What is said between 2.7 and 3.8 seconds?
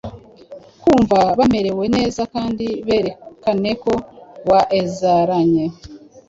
berekane